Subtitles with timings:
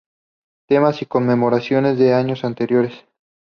[0.67, 3.05] Temas y conmemoraciones de años anteriores